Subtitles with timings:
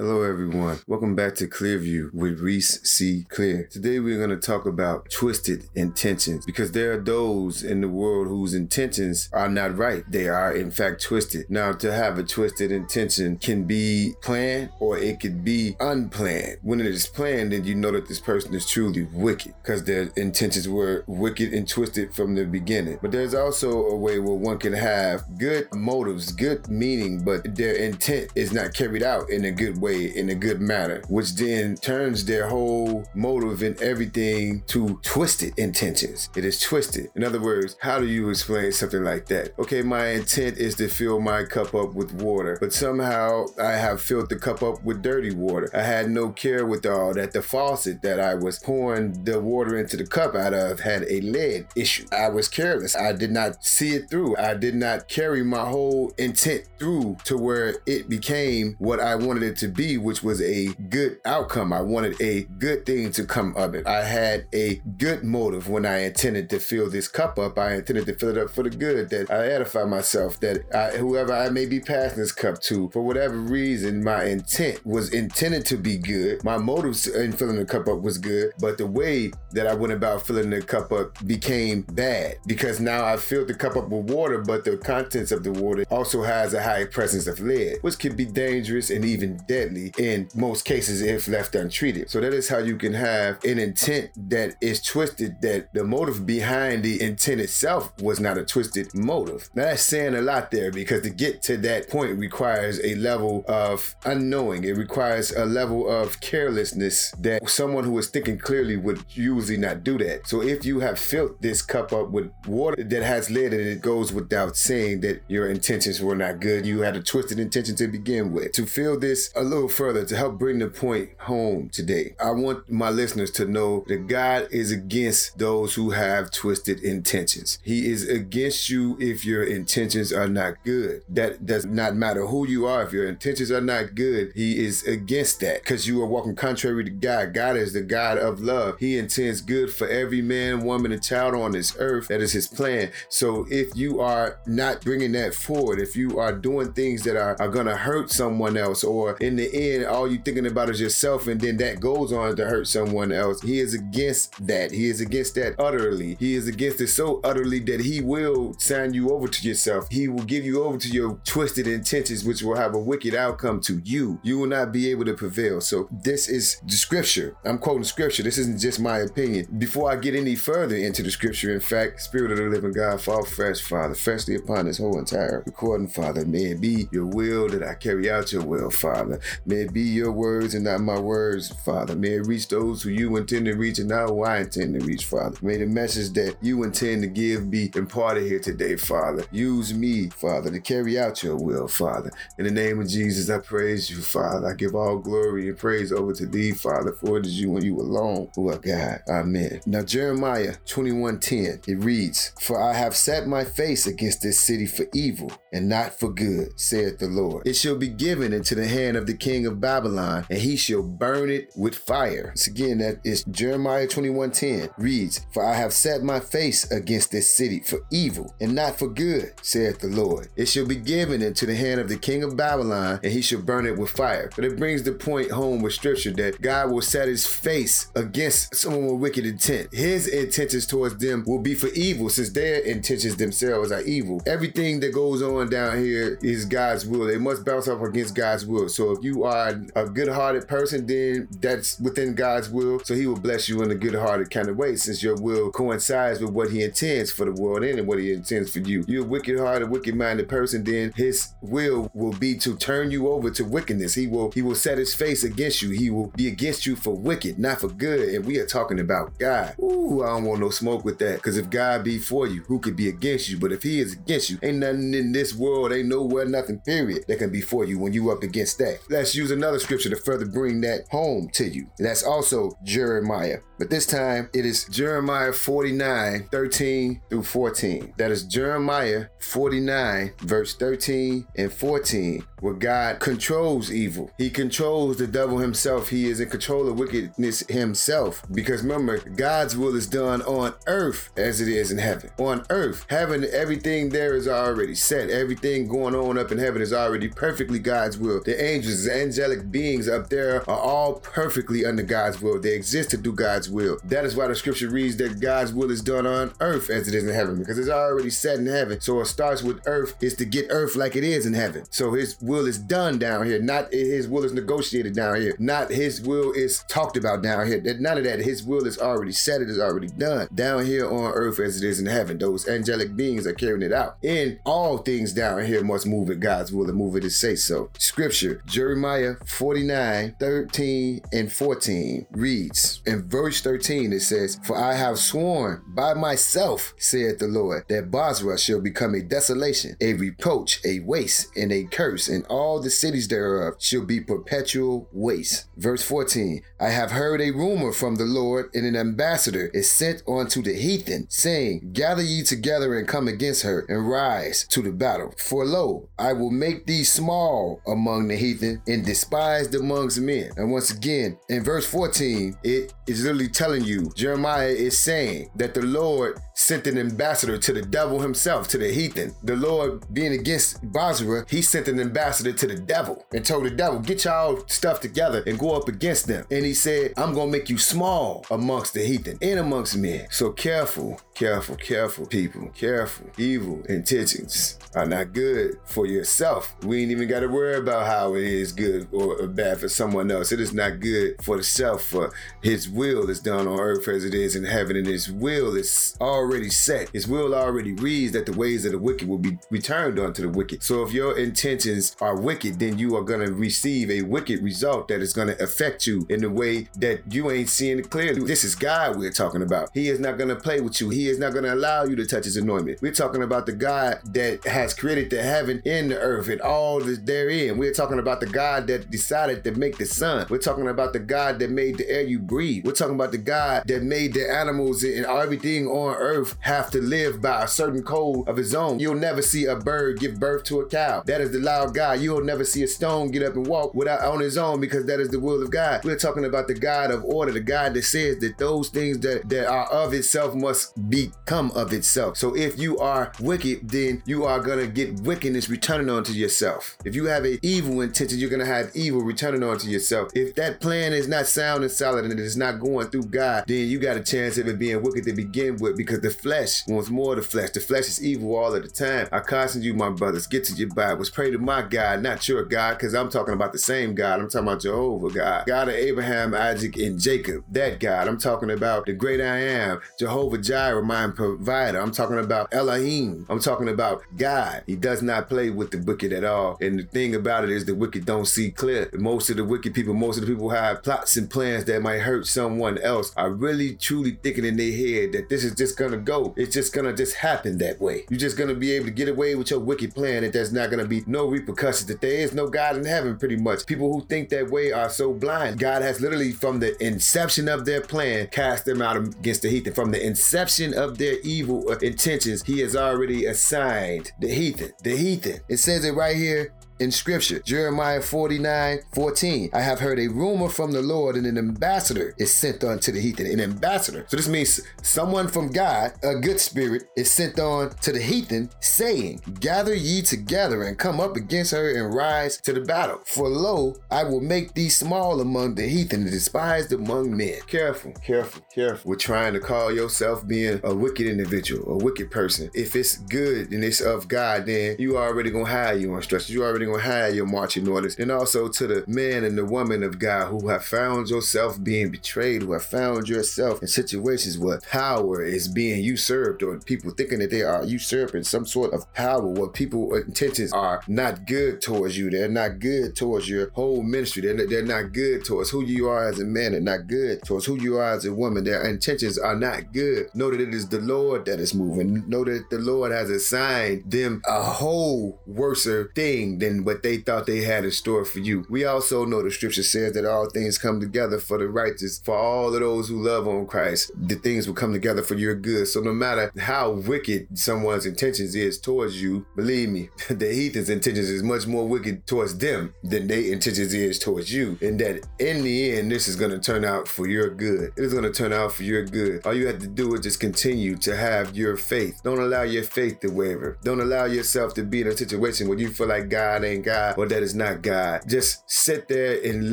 [0.00, 0.78] Hello, everyone.
[0.86, 3.26] Welcome back to Clearview with Reese C.
[3.28, 3.68] Clear.
[3.70, 8.26] Today, we're going to talk about twisted intentions because there are those in the world
[8.26, 10.02] whose intentions are not right.
[10.10, 11.50] They are, in fact, twisted.
[11.50, 16.56] Now, to have a twisted intention can be planned or it could be unplanned.
[16.62, 20.10] When it is planned, then you know that this person is truly wicked because their
[20.16, 23.00] intentions were wicked and twisted from the beginning.
[23.02, 27.74] But there's also a way where one can have good motives, good meaning, but their
[27.74, 31.34] intent is not carried out in a good way way in a good manner, which
[31.34, 36.30] then turns their whole motive and everything to twisted intentions.
[36.36, 37.10] It is twisted.
[37.14, 39.58] In other words, how do you explain something like that?
[39.58, 44.00] Okay, my intent is to fill my cup up with water, but somehow I have
[44.00, 45.70] filled the cup up with dirty water.
[45.74, 49.76] I had no care with all that the faucet that I was pouring the water
[49.78, 52.06] into the cup out of had a lead issue.
[52.12, 52.96] I was careless.
[52.96, 54.36] I did not see it through.
[54.36, 59.42] I did not carry my whole intent through to where it became what I wanted
[59.42, 61.72] it to be which was a good outcome.
[61.72, 63.86] I wanted a good thing to come of it.
[63.86, 67.58] I had a good motive when I intended to fill this cup up.
[67.58, 70.98] I intended to fill it up for the good, that I edify myself, that I,
[70.98, 75.64] whoever I may be passing this cup to, for whatever reason, my intent was intended
[75.66, 76.44] to be good.
[76.44, 79.92] My motives in filling the cup up was good, but the way that I went
[79.92, 84.10] about filling the cup up became bad because now I filled the cup up with
[84.10, 87.98] water, but the contents of the water also has a high presence of lead, which
[87.98, 92.10] can be dangerous and even deadly deadly in most cases if left untreated.
[92.10, 96.26] So that is how you can have an intent that is twisted, that the motive
[96.26, 99.50] behind the intent itself was not a twisted motive.
[99.54, 103.44] Now that's saying a lot there because to get to that point requires a level
[103.48, 104.64] of unknowing.
[104.64, 109.84] It requires a level of carelessness that someone who is thinking clearly would usually not
[109.84, 110.26] do that.
[110.26, 113.66] So if you have filled this cup up with water that has lead in it,
[113.66, 116.66] it goes without saying that your intentions were not good.
[116.66, 118.52] You had a twisted intention to begin with.
[118.52, 122.70] To fill this a little further to help bring the point home today, I want
[122.70, 127.58] my listeners to know that God is against those who have twisted intentions.
[127.62, 131.02] He is against you if your intentions are not good.
[131.08, 132.82] That does not matter who you are.
[132.84, 136.84] If your intentions are not good, He is against that because you are walking contrary
[136.84, 137.34] to God.
[137.34, 138.78] God is the God of love.
[138.78, 142.08] He intends good for every man, woman, and child on this earth.
[142.08, 142.92] That is His plan.
[143.08, 147.36] So if you are not bringing that forward, if you are doing things that are,
[147.40, 150.80] are going to hurt someone else, or in the end, all you're thinking about is
[150.80, 153.42] yourself, and then that goes on to hurt someone else.
[153.42, 154.70] He is against that.
[154.70, 156.16] He is against that utterly.
[156.18, 159.86] He is against it so utterly that he will sign you over to yourself.
[159.90, 163.60] He will give you over to your twisted intentions, which will have a wicked outcome
[163.62, 164.20] to you.
[164.22, 165.60] You will not be able to prevail.
[165.60, 167.36] So this is the scripture.
[167.44, 168.22] I'm quoting scripture.
[168.22, 169.46] This isn't just my opinion.
[169.58, 173.00] Before I get any further into the scripture, in fact, Spirit of the living God,
[173.00, 176.24] fall fresh, Father, freshly upon this whole entire recording, Father.
[176.24, 179.20] May it be your will that I carry out your will, Father.
[179.46, 181.94] May it be your words and not my words, Father.
[181.94, 184.86] May it reach those who you intend to reach and not who I intend to
[184.86, 185.36] reach, Father.
[185.42, 189.24] May the message that you intend to give be imparted here today, Father.
[189.30, 192.10] Use me, Father, to carry out your will, Father.
[192.38, 194.48] In the name of Jesus, I praise you, Father.
[194.48, 197.64] I give all glory and praise over to thee, Father, for it is you and
[197.64, 199.02] you alone who are God.
[199.08, 199.60] Amen.
[199.66, 204.86] Now, Jeremiah 21:10, it reads, For I have set my face against this city for
[204.94, 207.46] evil and not for good, saith the Lord.
[207.46, 210.82] It shall be given into the hand of the king of Babylon, and he shall
[210.82, 212.28] burn it with fire.
[212.28, 217.30] Once again, that is Jeremiah 21:10 reads, For I have set my face against this
[217.30, 220.28] city for evil and not for good, saith the Lord.
[220.36, 223.40] It shall be given into the hand of the king of Babylon, and he shall
[223.40, 224.30] burn it with fire.
[224.34, 228.54] But it brings the point home with scripture that God will set his face against
[228.54, 229.72] someone with wicked intent.
[229.72, 234.22] His intentions towards them will be for evil, since their intentions themselves are evil.
[234.26, 237.06] Everything that goes on down here is God's will.
[237.06, 238.68] They must bounce off against God's will.
[238.68, 242.80] So if you are a good-hearted person, then that's within God's will.
[242.80, 246.20] So He will bless you in a good-hearted kind of way, since your will coincides
[246.20, 248.84] with what He intends for the world and what He intends for you.
[248.86, 253.44] You're a wicked-hearted, wicked-minded person, then His will will be to turn you over to
[253.44, 253.94] wickedness.
[253.94, 255.70] He will He will set His face against you.
[255.70, 258.08] He will be against you for wicked, not for good.
[258.08, 259.54] And we are talking about God.
[259.60, 261.16] Ooh, I don't want no smoke with that.
[261.16, 263.38] Because if God be for you, who could be against you?
[263.38, 267.04] But if He is against you, ain't nothing in this world, ain't nowhere, nothing, period,
[267.08, 268.80] that can be for you when you up against that.
[268.90, 271.66] Let's let's use another scripture to further bring that home to you.
[271.78, 273.38] And that's also Jeremiah.
[273.58, 277.94] But this time it is Jeremiah 49, 13 through 14.
[277.96, 282.26] That is Jeremiah 49, verse 13 and 14.
[282.40, 284.10] Where God controls evil.
[284.18, 285.88] He controls the devil himself.
[285.88, 288.22] He is in control of wickedness himself.
[288.32, 292.10] Because remember, God's will is done on earth as it is in heaven.
[292.18, 295.10] On earth, heaven, everything there is already set.
[295.10, 298.22] Everything going on up in heaven is already perfectly God's will.
[298.22, 302.40] The angels, the angelic beings up there are all perfectly under God's will.
[302.40, 303.78] They exist to do God's will.
[303.84, 306.94] That is why the scripture reads that God's will is done on earth as it
[306.94, 308.80] is in heaven, because it's already set in heaven.
[308.80, 311.64] So it starts with earth, is to get earth like it is in heaven.
[311.70, 315.70] So his will is done down here, not his will is negotiated down here, not
[315.70, 317.60] his will is talked about down here.
[317.80, 318.20] None of that.
[318.20, 321.66] His will is already set, it is already done down here on earth as it
[321.66, 322.18] is in heaven.
[322.18, 323.96] Those angelic beings are carrying it out.
[324.02, 327.34] In all things down here must move at God's will and move it to say
[327.34, 327.70] so.
[327.78, 334.98] Scripture, Jeremiah 49, 13 and 14 reads, in verse 13 it says, For I have
[334.98, 340.80] sworn by myself, saith the Lord, that Bozrah shall become a desolation, a reproach, a
[340.80, 345.46] waste, and a curse, and all the cities thereof shall be perpetual waste.
[345.56, 350.02] Verse 14, I have heard a rumor from the Lord, and an ambassador is sent
[350.08, 354.72] unto the heathen, saying, Gather ye together and come against her, and rise to the
[354.72, 355.14] battle.
[355.16, 360.30] For lo, I will make thee small among the heathen, and despised amongst men.
[360.36, 365.54] And once again, in verse 14, it is literally telling you, Jeremiah is saying that
[365.54, 369.14] the Lord sent an ambassador to the devil himself, to the heathen.
[369.22, 373.50] The Lord being against Bozrah, he sent an ambassador to the devil and told the
[373.50, 376.26] devil, get y'all stuff together and go up against them.
[376.30, 380.06] And he said, I'm gonna make you small amongst the heathen and amongst men.
[380.10, 383.06] So careful, careful, careful, people, careful.
[383.18, 386.54] Evil intentions are not good for yourself.
[386.62, 390.32] We ain't even gotta worry about how it is good or bad for someone else.
[390.32, 394.04] It is not good for the self, for his will is done on earth as
[394.04, 396.88] it is in heaven, and his will is already already set.
[396.90, 400.28] His will already reads that the ways of the wicked will be returned unto the
[400.28, 400.62] wicked.
[400.62, 404.88] So if your intentions are wicked, then you are going to receive a wicked result
[404.88, 408.24] that is going to affect you in the way that you ain't seeing it clearly.
[408.24, 409.70] This is God we're talking about.
[409.74, 410.90] He is not going to play with you.
[410.90, 412.80] He is not going to allow you to touch his anointment.
[412.80, 416.80] We're talking about the God that has created the heaven and the earth and all
[416.80, 417.58] that therein.
[417.58, 420.26] We're talking about the God that decided to make the sun.
[420.30, 422.64] We're talking about the God that made the air you breathe.
[422.64, 426.70] We're talking about the God that made the animals and everything on earth earth have
[426.70, 428.78] to live by a certain code of his own.
[428.78, 431.02] You'll never see a bird give birth to a cow.
[431.06, 432.00] That is the law of God.
[432.00, 435.00] You'll never see a stone get up and walk without on his own because that
[435.00, 435.84] is the will of God.
[435.84, 439.28] We're talking about the God of order, the God that says that those things that,
[439.28, 442.16] that are of itself must become of itself.
[442.16, 446.76] So if you are wicked, then you are gonna get wickedness returning onto yourself.
[446.84, 450.10] If you have an evil intention, you're gonna have evil returning onto yourself.
[450.14, 453.44] If that plan is not sound and solid and it is not going through God,
[453.46, 456.16] then you got a chance of it being wicked to begin with because the the
[456.16, 457.50] flesh wants more of the flesh.
[457.50, 459.08] The flesh is evil all of the time.
[459.12, 461.08] I caution you, my brothers, get to your Bibles.
[461.08, 464.18] Pray to my God, not your God, because I'm talking about the same God.
[464.18, 465.46] I'm talking about Jehovah God.
[465.46, 467.44] God of Abraham, Isaac, and Jacob.
[467.50, 468.08] That God.
[468.08, 471.78] I'm talking about the great I am, Jehovah Jireh, my provider.
[471.78, 473.26] I'm talking about Elohim.
[473.28, 474.64] I'm talking about God.
[474.66, 476.58] He does not play with the wicked at all.
[476.60, 478.90] And the thing about it is the wicked don't see clear.
[478.94, 482.00] Most of the wicked people, most of the people have plots and plans that might
[482.00, 485.89] hurt someone else are really truly thinking in their head that this is just gonna
[485.96, 486.34] go.
[486.36, 488.04] It's just gonna just happen that way.
[488.08, 490.70] You're just gonna be able to get away with your wicked plan and there's not
[490.70, 493.66] gonna be no repercussions, that there is no God in heaven, pretty much.
[493.66, 495.58] People who think that way are so blind.
[495.58, 499.72] God has literally, from the inception of their plan, cast them out against the heathen.
[499.72, 504.72] From the inception of their evil intentions, He has already assigned the heathen.
[504.82, 505.40] The heathen.
[505.48, 507.40] It says it right here in scripture.
[507.40, 509.50] Jeremiah 49 14.
[509.52, 513.00] I have heard a rumor from the Lord, and an ambassador is sent unto the
[513.00, 513.26] heathen.
[513.26, 514.04] An ambassador.
[514.08, 518.50] So this means someone from God, a good spirit, is sent on to the heathen,
[518.60, 523.00] saying, Gather ye together and come up against her and rise to the battle.
[523.04, 527.40] For lo, I will make thee small among the heathen despised among men.
[527.46, 528.88] Careful, careful, careful.
[528.88, 532.50] We're trying to call yourself being a wicked individual, a wicked person.
[532.54, 536.30] If it's good and it's of God, then you already gonna have you on stretches.
[536.30, 537.96] You already gonna your marching orders.
[537.98, 541.90] And also to the man and the woman of God who have found yourself being
[541.90, 547.20] betrayed, who have found yourself in situations where power is being usurped or people thinking
[547.20, 551.96] that they are usurping some sort of power where people intentions are not good towards
[551.96, 552.10] you.
[552.10, 554.22] They're not good towards your whole ministry.
[554.22, 556.52] They're, they're not good towards who you are as a man.
[556.52, 558.44] They're not good towards who you are as a woman.
[558.44, 560.06] Their intentions are not good.
[560.14, 562.08] Know that it is the Lord that is moving.
[562.08, 567.26] Know that the Lord has assigned them a whole worser thing than what they thought
[567.26, 568.46] they had in store for you.
[568.48, 572.16] We also know the scripture says that all things come together for the righteous, for
[572.16, 573.92] all of those who love on Christ.
[573.96, 575.68] The things will come together for your good.
[575.68, 581.10] So no matter how wicked someone's intentions is towards you, believe me, the heathen's intentions
[581.10, 584.58] is much more wicked towards them than their intentions is towards you.
[584.60, 587.72] And that in the end, this is going to turn out for your good.
[587.76, 589.24] It is going to turn out for your good.
[589.26, 592.00] All you have to do is just continue to have your faith.
[592.02, 593.58] Don't allow your faith to waver.
[593.62, 596.98] Don't allow yourself to be in a situation where you feel like God ain't God
[596.98, 598.02] or that is not God.
[598.06, 599.52] Just sit there and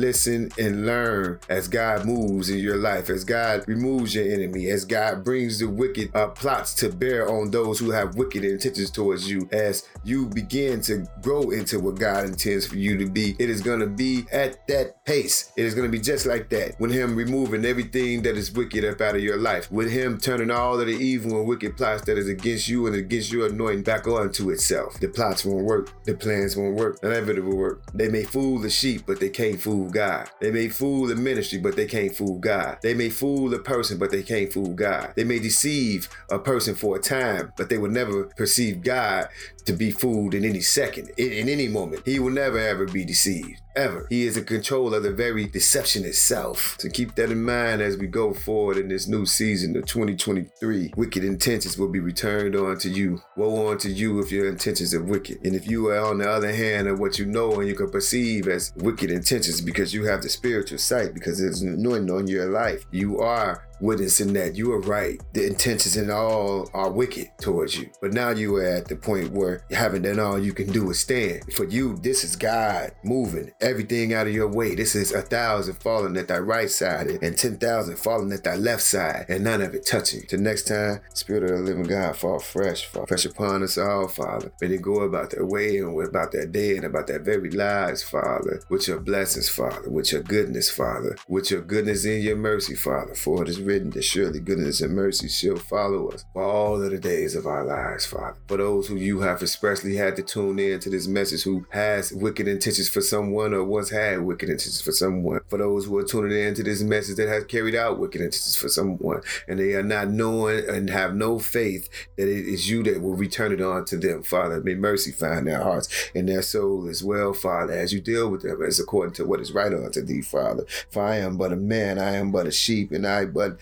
[0.00, 4.84] listen and learn as God moves in your life, as God removes your enemy, as
[4.84, 9.30] God brings the wicked uh, plots to bear on those who have wicked intentions towards
[9.30, 13.36] you, as you begin to grow into what God intends for you to be.
[13.38, 15.52] It is going to be at that pace.
[15.56, 16.78] It is going to be just like that.
[16.80, 20.50] With Him removing everything that is wicked up out of your life, with Him turning
[20.50, 23.82] all of the evil and wicked plots that is against you and against your anointing
[23.82, 24.98] back onto itself.
[25.00, 25.90] The plots won't work.
[26.04, 26.77] The plans won't work.
[26.78, 27.82] It will work.
[27.94, 30.30] They may fool the sheep, but they can't fool God.
[30.40, 32.78] They may fool the ministry, but they can't fool God.
[32.82, 35.12] They may fool the person, but they can't fool God.
[35.16, 39.28] They may deceive a person for a time, but they will never perceive God
[39.68, 42.02] to be fooled in any second, in, in any moment.
[42.06, 44.06] He will never ever be deceived ever.
[44.08, 46.76] He is in control of the very deception itself.
[46.78, 50.94] So keep that in mind as we go forward in this new season of 2023.
[50.96, 53.22] Wicked intentions will be returned onto you.
[53.36, 55.38] Woe unto you if your intentions are wicked.
[55.44, 57.90] And if you are on the other hand of what you know and you can
[57.90, 62.26] perceive as wicked intentions because you have the spiritual sight, because there's an anointing on
[62.26, 65.20] your life, you are witnessing that you are right.
[65.32, 67.90] The intentions in all are wicked towards you.
[68.00, 71.00] But now you are at the point where haven't done all you can do is
[71.00, 71.52] stand.
[71.52, 74.74] For you, this is God moving everything out of your way.
[74.74, 78.82] This is a thousand falling at thy right side and 10,000 falling at thy left
[78.82, 80.22] side and none of it touching.
[80.26, 84.08] Till next time, Spirit of the living God, fall fresh, fall fresh upon us all,
[84.08, 84.52] Father.
[84.60, 88.02] May they go about their way and about their day and about their very lives,
[88.02, 92.74] Father, with your blessings, Father, with your goodness, Father, with your goodness and your mercy,
[92.74, 93.14] Father.
[93.14, 96.90] For it is written that surely goodness and mercy shall follow us for all of
[96.90, 98.38] the days of our lives, Father.
[98.48, 102.10] For those who you have expressly had to tune in to this message who has
[102.10, 105.40] wicked intentions for someone or once had wicked intentions for someone.
[105.48, 108.56] For those who are tuning in to this message that has carried out wicked intentions
[108.56, 112.82] for someone and they are not knowing and have no faith that it is you
[112.84, 114.62] that will return it on to them, Father.
[114.62, 118.42] May mercy find their hearts and their soul as well, Father, as you deal with
[118.42, 120.64] them as according to what is right unto thee, Father.
[120.90, 123.57] For I am but a man, I am but a sheep, and I but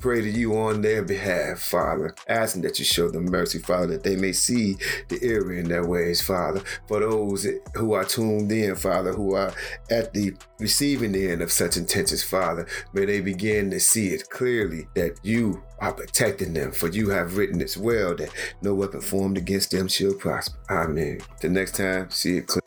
[0.00, 4.02] pray to you on their behalf, Father, asking that you show them mercy, Father, that
[4.02, 4.76] they may see
[5.08, 6.62] the error in their ways, Father.
[6.88, 9.52] For those who are tuned in, Father, who are
[9.90, 14.88] at the receiving end of such intentions, Father, may they begin to see it clearly
[14.94, 18.30] that you are protecting them, for you have written as well that
[18.62, 20.58] no weapon formed against them shall prosper.
[20.70, 21.20] Amen.
[21.40, 22.62] The next time, see it clear.